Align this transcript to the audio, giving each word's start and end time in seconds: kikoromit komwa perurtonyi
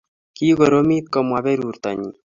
kikoromit 0.35 1.05
komwa 1.13 1.39
perurtonyi 1.45 2.09